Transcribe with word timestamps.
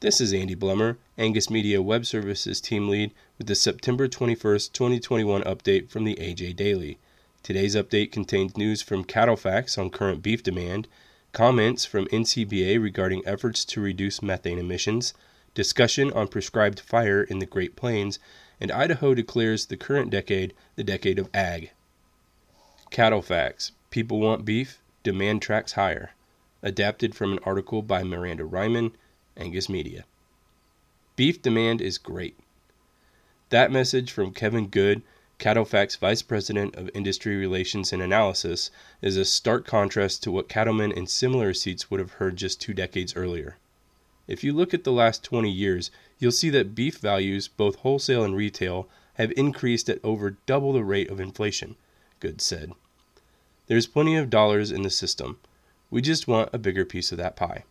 This 0.00 0.20
is 0.20 0.32
Andy 0.34 0.56
Blummer, 0.56 0.96
Angus 1.16 1.48
Media 1.48 1.80
Web 1.80 2.04
Services 2.04 2.60
Team 2.60 2.88
Lead, 2.88 3.12
with 3.38 3.46
the 3.46 3.54
September 3.54 4.08
21st, 4.08 4.72
2021 4.72 5.42
update 5.44 5.88
from 5.88 6.04
the 6.04 6.16
AJ 6.16 6.56
Daily. 6.56 6.98
Today's 7.44 7.76
update 7.76 8.10
contains 8.10 8.56
news 8.56 8.82
from 8.82 9.04
CattleFax 9.04 9.78
on 9.78 9.90
current 9.90 10.20
beef 10.20 10.42
demand, 10.42 10.88
comments 11.32 11.86
from 11.86 12.06
NCBA 12.08 12.82
regarding 12.82 13.26
efforts 13.26 13.64
to 13.66 13.80
reduce 13.80 14.20
methane 14.20 14.58
emissions, 14.58 15.14
discussion 15.54 16.12
on 16.12 16.26
prescribed 16.28 16.80
fire 16.80 17.22
in 17.22 17.38
the 17.38 17.46
Great 17.46 17.76
Plains, 17.76 18.18
and 18.60 18.72
Idaho 18.72 19.14
declares 19.14 19.66
the 19.66 19.76
current 19.76 20.10
decade 20.10 20.54
the 20.74 20.84
decade 20.84 21.20
of 21.20 21.30
ag. 21.32 21.70
CattleFax 22.90 23.70
People 23.90 24.18
want 24.18 24.44
beef, 24.44 24.82
demand 25.04 25.40
tracks 25.40 25.72
higher. 25.72 26.10
Adapted 26.62 27.14
from 27.14 27.32
an 27.32 27.38
article 27.44 27.80
by 27.80 28.02
Miranda 28.02 28.44
Reiman, 28.44 28.92
Angus 29.36 29.68
Media. 29.68 30.04
Beef 31.16 31.40
demand 31.40 31.80
is 31.80 31.98
great. 31.98 32.36
That 33.50 33.70
message 33.70 34.10
from 34.10 34.32
Kevin 34.32 34.66
Good, 34.66 35.02
CattleFax 35.38 35.98
Vice 35.98 36.22
President 36.22 36.74
of 36.76 36.90
Industry 36.94 37.36
Relations 37.36 37.92
and 37.92 38.02
Analysis, 38.02 38.70
is 39.02 39.16
a 39.16 39.24
stark 39.24 39.66
contrast 39.66 40.22
to 40.22 40.32
what 40.32 40.48
cattlemen 40.48 40.92
in 40.92 41.06
similar 41.06 41.52
seats 41.54 41.90
would 41.90 42.00
have 42.00 42.12
heard 42.12 42.36
just 42.36 42.60
two 42.60 42.74
decades 42.74 43.14
earlier. 43.16 43.58
If 44.26 44.42
you 44.42 44.52
look 44.52 44.72
at 44.72 44.84
the 44.84 44.92
last 44.92 45.22
20 45.22 45.50
years, 45.50 45.90
you'll 46.18 46.32
see 46.32 46.50
that 46.50 46.74
beef 46.74 46.98
values, 46.98 47.46
both 47.46 47.76
wholesale 47.76 48.24
and 48.24 48.34
retail, 48.34 48.88
have 49.14 49.32
increased 49.36 49.88
at 49.88 50.02
over 50.02 50.36
double 50.46 50.72
the 50.72 50.84
rate 50.84 51.10
of 51.10 51.20
inflation, 51.20 51.76
Good 52.20 52.40
said. 52.40 52.72
There's 53.66 53.86
plenty 53.86 54.16
of 54.16 54.30
dollars 54.30 54.70
in 54.70 54.82
the 54.82 54.90
system. 54.90 55.38
We 55.90 56.00
just 56.02 56.26
want 56.26 56.50
a 56.52 56.58
bigger 56.58 56.84
piece 56.84 57.12
of 57.12 57.18
that 57.18 57.36
pie. 57.36 57.64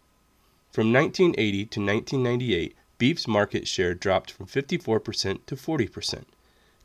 From 0.74 0.92
1980 0.92 1.66
to 1.66 1.80
1998, 1.80 2.76
beef's 2.98 3.28
market 3.28 3.68
share 3.68 3.94
dropped 3.94 4.32
from 4.32 4.48
54% 4.48 5.46
to 5.46 5.56
40%. 5.56 6.24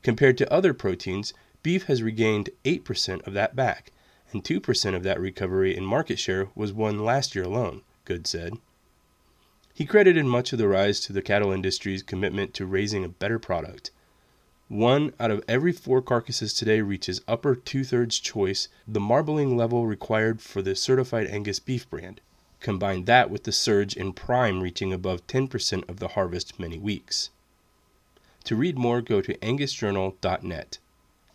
Compared 0.03 0.37
to 0.37 0.53
other 0.53 0.75
proteins, 0.75 1.33
beef 1.63 1.85
has 1.85 2.03
regained 2.03 2.51
8% 2.67 3.27
of 3.27 3.33
that 3.33 3.57
back, 3.57 3.93
and 4.31 4.45
2% 4.45 4.95
of 4.95 5.05
that 5.05 5.19
recovery 5.19 5.75
in 5.75 5.87
market 5.87 6.19
share 6.19 6.49
was 6.55 6.71
won 6.71 7.03
last 7.03 7.35
year 7.35 7.47
alone, 7.47 7.81
Good 8.05 8.27
said. 8.27 8.59
He 9.73 9.87
credited 9.87 10.27
much 10.27 10.53
of 10.53 10.59
the 10.59 10.69
rise 10.69 11.01
to 11.01 11.15
the 11.15 11.23
cattle 11.23 11.51
industry's 11.51 12.03
commitment 12.03 12.53
to 12.55 12.67
raising 12.67 13.05
a 13.05 13.09
better 13.09 13.39
product. 13.39 13.91
One 14.69 15.15
out 15.19 15.31
of 15.31 15.43
every 15.49 15.73
four 15.73 16.03
carcasses 16.03 16.53
today 16.53 16.83
reaches 16.83 17.23
upper 17.27 17.55
two 17.55 17.85
thirds 17.85 18.19
choice, 18.19 18.69
the 18.87 19.01
marbling 19.01 19.57
level 19.57 19.87
required 19.87 20.43
for 20.43 20.61
the 20.61 20.77
certified 20.77 21.27
Angus 21.29 21.59
beef 21.59 21.89
brand. 21.89 22.21
Combine 22.61 23.05
that 23.05 23.31
with 23.31 23.45
the 23.45 23.53
surge 23.53 23.97
in 23.97 24.13
prime 24.13 24.61
reaching 24.61 24.93
above 24.93 25.27
10% 25.27 25.89
of 25.89 25.99
the 25.99 26.09
harvest 26.09 26.59
many 26.59 26.79
weeks. 26.79 27.31
To 28.45 28.57
read 28.57 28.79
more, 28.79 29.01
go 29.01 29.21
to 29.21 29.37
angusjournal.net. 29.39 30.79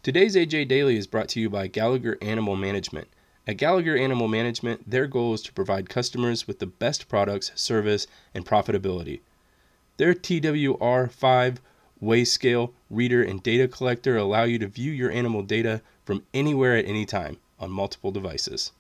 Today's 0.01 0.35
AJ 0.35 0.67
Daily 0.67 0.97
is 0.97 1.07
brought 1.07 1.29
to 1.29 1.39
you 1.39 1.49
by 1.49 1.67
Gallagher 1.67 2.17
Animal 2.21 2.55
Management. 2.55 3.07
At 3.47 3.57
Gallagher 3.57 3.95
Animal 3.95 4.27
Management, 4.27 4.89
their 4.89 5.07
goal 5.07 5.33
is 5.33 5.41
to 5.43 5.53
provide 5.53 5.89
customers 5.89 6.47
with 6.47 6.59
the 6.59 6.65
best 6.65 7.07
products, 7.07 7.51
service, 7.55 8.07
and 8.33 8.45
profitability. 8.45 9.21
Their 9.97 10.13
TWR 10.13 11.11
5 11.11 11.61
weigh 12.01 12.25
scale, 12.25 12.73
reader, 12.89 13.23
and 13.23 13.41
data 13.41 13.67
collector 13.67 14.17
allow 14.17 14.43
you 14.43 14.59
to 14.59 14.67
view 14.67 14.91
your 14.91 15.11
animal 15.11 15.41
data 15.41 15.81
from 16.03 16.23
anywhere 16.33 16.75
at 16.75 16.85
any 16.85 17.05
time 17.05 17.37
on 17.59 17.71
multiple 17.71 18.11
devices. 18.11 18.71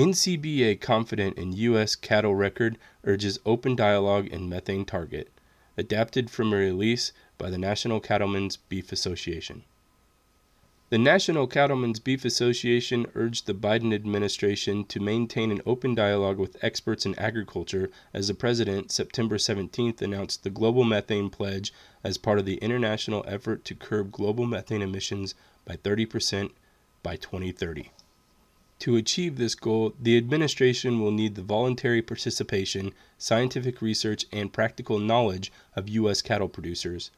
NCBA 0.00 0.80
confident 0.80 1.36
in 1.36 1.52
U.S. 1.52 1.94
cattle 1.94 2.34
record 2.34 2.78
urges 3.04 3.38
open 3.44 3.76
dialogue 3.76 4.28
in 4.28 4.48
methane 4.48 4.86
target. 4.86 5.28
Adapted 5.76 6.30
from 6.30 6.54
a 6.54 6.56
release 6.56 7.12
by 7.36 7.50
the 7.50 7.58
National 7.58 8.00
Cattlemen's 8.00 8.56
Beef 8.56 8.92
Association. 8.92 9.62
The 10.88 10.96
National 10.96 11.46
Cattlemen's 11.46 12.00
Beef 12.00 12.24
Association 12.24 13.08
urged 13.14 13.44
the 13.44 13.52
Biden 13.52 13.92
administration 13.94 14.86
to 14.86 15.00
maintain 15.00 15.50
an 15.50 15.60
open 15.66 15.94
dialogue 15.94 16.38
with 16.38 16.64
experts 16.64 17.04
in 17.04 17.14
agriculture 17.18 17.90
as 18.14 18.28
the 18.28 18.34
president, 18.34 18.90
September 18.90 19.36
17th, 19.36 20.00
announced 20.00 20.44
the 20.44 20.48
Global 20.48 20.84
Methane 20.84 21.28
Pledge 21.28 21.74
as 22.02 22.16
part 22.16 22.38
of 22.38 22.46
the 22.46 22.56
international 22.56 23.22
effort 23.28 23.66
to 23.66 23.74
curb 23.74 24.12
global 24.12 24.46
methane 24.46 24.80
emissions 24.80 25.34
by 25.66 25.76
30% 25.76 26.52
by 27.02 27.16
2030. 27.16 27.90
To 28.80 28.96
achieve 28.96 29.36
this 29.36 29.54
goal, 29.54 29.92
the 30.00 30.16
administration 30.16 31.00
will 31.00 31.10
need 31.10 31.34
the 31.34 31.42
voluntary 31.42 32.00
participation, 32.00 32.94
scientific 33.18 33.82
research, 33.82 34.24
and 34.32 34.50
practical 34.50 34.98
knowledge 34.98 35.52
of 35.76 35.90
U.S. 35.90 36.22
cattle 36.22 36.48
producers. 36.48 37.10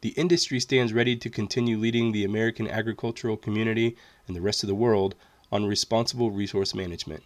The 0.00 0.14
industry 0.16 0.58
stands 0.58 0.94
ready 0.94 1.14
to 1.16 1.28
continue 1.28 1.76
leading 1.76 2.12
the 2.12 2.24
American 2.24 2.66
agricultural 2.66 3.36
community 3.36 3.94
and 4.26 4.34
the 4.34 4.40
rest 4.40 4.62
of 4.62 4.68
the 4.68 4.74
world 4.74 5.14
on 5.52 5.66
responsible 5.66 6.30
resource 6.30 6.74
management. 6.74 7.24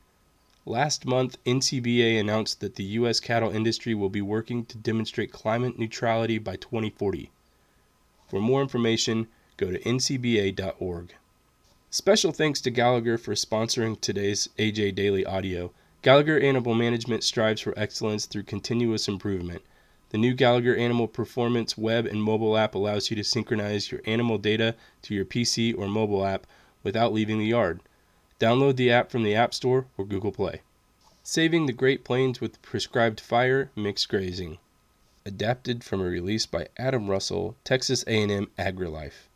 Last 0.65 1.07
month, 1.07 1.39
NCBA 1.45 2.19
announced 2.19 2.59
that 2.59 2.75
the 2.75 2.85
U.S. 2.99 3.21
cattle 3.21 3.53
industry 3.53 3.95
will 3.95 4.11
be 4.11 4.21
working 4.21 4.65
to 4.65 4.77
demonstrate 4.79 5.31
climate 5.31 5.79
neutrality 5.79 6.39
by 6.39 6.57
2040. 6.57 7.31
For 8.29 8.41
more 8.41 8.63
information, 8.63 9.29
go 9.57 9.71
to 9.71 9.79
ncba.org. 9.79 11.15
Special 11.91 12.33
thanks 12.33 12.61
to 12.63 12.71
Gallagher 12.71 13.17
for 13.17 13.35
sponsoring 13.35 13.99
today's 14.01 14.49
AJ 14.59 14.97
Daily 14.97 15.25
audio. 15.25 15.73
Gallagher 16.03 16.39
Animal 16.39 16.75
Management 16.75 17.23
strives 17.23 17.61
for 17.61 17.79
excellence 17.79 18.27
through 18.27 18.43
continuous 18.43 19.07
improvement. 19.07 19.63
The 20.11 20.19
new 20.19 20.35
Gallagher 20.35 20.75
Animal 20.75 21.07
Performance 21.07 21.79
web 21.79 22.05
and 22.05 22.21
mobile 22.21 22.57
app 22.57 22.75
allows 22.75 23.09
you 23.09 23.17
to 23.17 23.23
synchronize 23.23 23.93
your 23.93 24.01
animal 24.05 24.37
data 24.37 24.75
to 25.03 25.15
your 25.15 25.25
PC 25.25 25.79
or 25.79 25.87
mobile 25.87 26.27
app 26.27 26.49
without 26.83 27.13
leaving 27.13 27.39
the 27.39 27.47
yard. 27.47 27.81
Download 28.41 28.75
the 28.75 28.91
app 28.91 29.13
from 29.13 29.23
the 29.23 29.37
App 29.37 29.55
Store 29.55 29.87
or 29.97 30.05
Google 30.05 30.33
Play. 30.33 30.63
Saving 31.23 31.67
the 31.67 31.73
Great 31.73 32.03
Plains 32.03 32.41
with 32.41 32.61
Prescribed 32.63 33.21
Fire 33.21 33.71
Mixed 33.77 34.09
Grazing. 34.09 34.59
Adapted 35.25 35.85
from 35.85 36.01
a 36.01 36.05
release 36.05 36.47
by 36.47 36.67
Adam 36.77 37.09
Russell, 37.09 37.55
Texas 37.63 38.03
A&M 38.09 38.49
AgriLife. 38.59 39.29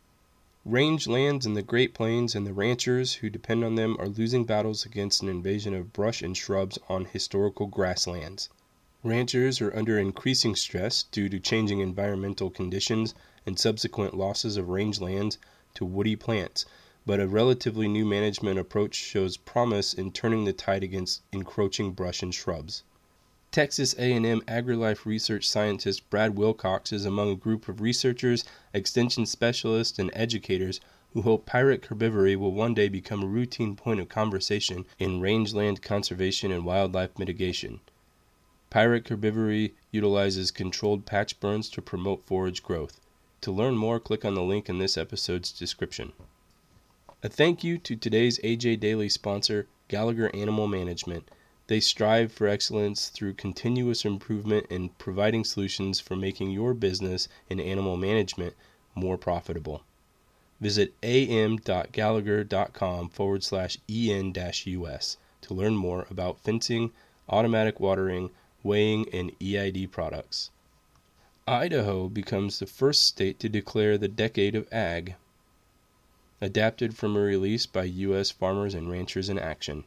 Range 0.66 1.06
lands 1.06 1.47
in 1.47 1.54
the 1.54 1.62
Great 1.62 1.94
Plains 1.94 2.34
and 2.34 2.47
the 2.47 2.53
ranchers 2.53 3.15
who 3.15 3.31
depend 3.31 3.65
on 3.65 3.76
them 3.76 3.97
are 3.98 4.10
losing 4.10 4.44
battles 4.44 4.84
against 4.84 5.22
an 5.22 5.28
invasion 5.31 5.72
of 5.72 5.94
brush 5.94 6.21
and 6.21 6.37
shrubs 6.37 6.78
on 6.87 7.06
historical 7.06 7.66
grasslands. 7.66 8.50
Ranchers 9.03 9.62
are 9.62 9.75
under 9.75 9.98
increasing 9.98 10.54
stress 10.54 11.04
due 11.04 11.31
to 11.31 11.41
changing 11.41 11.81
environmental 11.81 12.50
conditions 12.50 13.15
and 13.47 13.59
subsequent 13.59 14.12
losses 14.12 14.59
of 14.59 14.66
rangelands 14.66 15.38
to 15.72 15.87
woody 15.87 16.15
plants, 16.15 16.66
but 17.06 17.21
a 17.21 17.27
relatively 17.27 17.88
new 17.88 18.04
management 18.04 18.59
approach 18.59 18.97
shows 18.97 19.38
promise 19.38 19.94
in 19.94 20.12
turning 20.12 20.44
the 20.44 20.53
tide 20.53 20.84
against 20.84 21.22
encroaching 21.32 21.92
brush 21.92 22.22
and 22.22 22.34
shrubs. 22.34 22.82
Texas 23.52 23.96
A&M 23.98 24.42
AgriLife 24.42 25.04
research 25.04 25.48
scientist 25.48 26.08
Brad 26.08 26.36
Wilcox 26.36 26.92
is 26.92 27.04
among 27.04 27.32
a 27.32 27.34
group 27.34 27.66
of 27.66 27.80
researchers, 27.80 28.44
extension 28.72 29.26
specialists, 29.26 29.98
and 29.98 30.08
educators 30.14 30.80
who 31.12 31.22
hope 31.22 31.46
pyric 31.46 31.80
herbivory 31.80 32.36
will 32.36 32.52
one 32.52 32.74
day 32.74 32.88
become 32.88 33.24
a 33.24 33.26
routine 33.26 33.74
point 33.74 33.98
of 33.98 34.08
conversation 34.08 34.86
in 35.00 35.20
rangeland 35.20 35.82
conservation 35.82 36.52
and 36.52 36.64
wildlife 36.64 37.18
mitigation. 37.18 37.80
Pyric 38.70 39.08
herbivory 39.08 39.72
utilizes 39.90 40.52
controlled 40.52 41.04
patch 41.04 41.40
burns 41.40 41.68
to 41.70 41.82
promote 41.82 42.24
forage 42.24 42.62
growth. 42.62 43.00
To 43.40 43.50
learn 43.50 43.76
more, 43.76 43.98
click 43.98 44.24
on 44.24 44.36
the 44.36 44.44
link 44.44 44.68
in 44.68 44.78
this 44.78 44.96
episode's 44.96 45.50
description. 45.50 46.12
A 47.24 47.28
thank 47.28 47.64
you 47.64 47.78
to 47.78 47.96
today's 47.96 48.38
AJ 48.44 48.78
Daily 48.78 49.08
sponsor, 49.08 49.66
Gallagher 49.88 50.30
Animal 50.36 50.68
Management. 50.68 51.28
They 51.70 51.78
strive 51.78 52.32
for 52.32 52.48
excellence 52.48 53.10
through 53.10 53.34
continuous 53.34 54.04
improvement 54.04 54.66
in 54.70 54.88
providing 54.88 55.44
solutions 55.44 56.00
for 56.00 56.16
making 56.16 56.50
your 56.50 56.74
business 56.74 57.28
in 57.48 57.60
animal 57.60 57.97
management 57.97 58.56
more 58.97 59.16
profitable. 59.16 59.84
Visit 60.60 60.94
am.gallagher.com 61.04 63.10
forward 63.10 63.44
slash 63.44 63.78
en 63.89 64.33
us 64.36 65.16
to 65.42 65.54
learn 65.54 65.77
more 65.77 66.09
about 66.10 66.41
fencing, 66.41 66.91
automatic 67.28 67.78
watering, 67.78 68.30
weighing, 68.65 69.09
and 69.12 69.30
EID 69.41 69.92
products. 69.92 70.50
Idaho 71.47 72.09
becomes 72.09 72.59
the 72.59 72.66
first 72.66 73.04
state 73.04 73.39
to 73.39 73.48
declare 73.48 73.97
the 73.97 74.09
Decade 74.09 74.56
of 74.56 74.66
Ag. 74.72 75.15
Adapted 76.41 76.97
from 76.97 77.16
a 77.16 77.21
release 77.21 77.66
by 77.66 77.84
U.S. 77.84 78.33
Farmers 78.33 78.74
and 78.74 78.91
Ranchers 78.91 79.28
in 79.28 79.39
Action. 79.39 79.84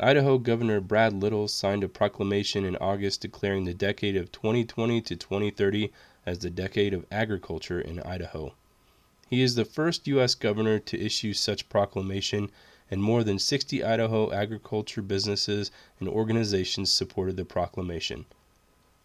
Idaho 0.00 0.38
Governor 0.38 0.80
Brad 0.80 1.12
Little 1.12 1.46
signed 1.46 1.84
a 1.84 1.88
proclamation 1.88 2.64
in 2.64 2.74
August 2.78 3.20
declaring 3.20 3.62
the 3.62 3.72
decade 3.72 4.16
of 4.16 4.32
2020 4.32 5.00
to 5.02 5.14
2030 5.14 5.92
as 6.26 6.40
the 6.40 6.50
Decade 6.50 6.92
of 6.92 7.06
Agriculture 7.12 7.80
in 7.80 8.00
Idaho. 8.00 8.54
He 9.30 9.40
is 9.40 9.54
the 9.54 9.64
first 9.64 10.08
U.S. 10.08 10.34
governor 10.34 10.80
to 10.80 11.00
issue 11.00 11.32
such 11.32 11.68
proclamation 11.68 12.50
and 12.90 13.04
more 13.04 13.22
than 13.22 13.38
60 13.38 13.84
Idaho 13.84 14.32
agriculture 14.32 15.00
businesses 15.00 15.70
and 16.00 16.08
organizations 16.08 16.90
supported 16.90 17.36
the 17.36 17.44
proclamation. 17.44 18.26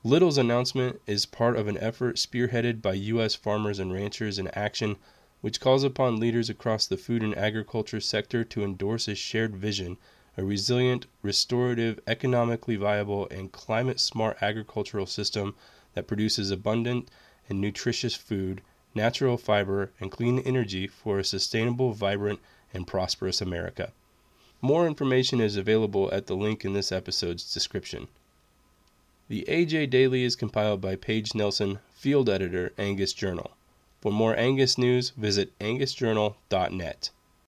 Little's 0.03 0.39
announcement 0.39 1.01
is 1.05 1.27
part 1.27 1.55
of 1.55 1.67
an 1.67 1.77
effort 1.77 2.15
spearheaded 2.15 2.81
by 2.81 2.93
U.S. 2.93 3.35
farmers 3.35 3.77
and 3.77 3.93
ranchers 3.93 4.39
in 4.39 4.47
action, 4.55 4.95
which 5.41 5.59
calls 5.61 5.83
upon 5.83 6.19
leaders 6.19 6.49
across 6.49 6.87
the 6.87 6.97
food 6.97 7.21
and 7.21 7.37
agriculture 7.37 8.01
sector 8.01 8.43
to 8.45 8.63
endorse 8.63 9.07
a 9.07 9.13
shared 9.13 9.55
vision 9.55 9.99
a 10.39 10.43
resilient, 10.45 11.05
restorative, 11.21 11.99
economically 12.07 12.77
viable, 12.77 13.27
and 13.27 13.51
climate 13.51 13.99
smart 13.99 14.37
agricultural 14.41 15.05
system 15.05 15.53
that 15.95 16.07
produces 16.07 16.49
abundant 16.49 17.11
and 17.49 17.59
nutritious 17.59 18.15
food, 18.15 18.61
natural 18.95 19.35
fiber, 19.35 19.91
and 19.99 20.13
clean 20.13 20.39
energy 20.39 20.87
for 20.87 21.19
a 21.19 21.25
sustainable, 21.25 21.91
vibrant, 21.91 22.39
and 22.73 22.87
prosperous 22.87 23.41
America. 23.41 23.91
More 24.61 24.87
information 24.87 25.41
is 25.41 25.57
available 25.57 26.09
at 26.13 26.27
the 26.27 26.37
link 26.37 26.63
in 26.63 26.71
this 26.71 26.93
episode's 26.93 27.53
description. 27.53 28.07
The 29.27 29.43
AJ 29.49 29.89
Daily 29.89 30.23
is 30.23 30.37
compiled 30.37 30.79
by 30.79 30.95
Paige 30.95 31.35
Nelson, 31.35 31.79
field 31.91 32.29
editor, 32.29 32.71
Angus 32.77 33.11
Journal. 33.11 33.51
For 33.99 34.09
more 34.09 34.37
Angus 34.37 34.77
news, 34.77 35.09
visit 35.09 35.51
angusjournal.net. 35.59 37.09